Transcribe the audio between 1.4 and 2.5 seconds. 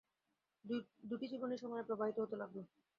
সমানে প্রবাহিত হতে